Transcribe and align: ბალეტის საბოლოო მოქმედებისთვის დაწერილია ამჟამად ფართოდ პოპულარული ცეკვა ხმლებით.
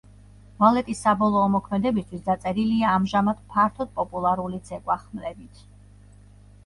ბალეტის 0.61 1.01
საბოლოო 1.07 1.49
მოქმედებისთვის 1.55 2.23
დაწერილია 2.29 2.95
ამჟამად 2.95 3.45
ფართოდ 3.53 3.93
პოპულარული 4.01 4.63
ცეკვა 4.71 5.01
ხმლებით. 5.07 5.63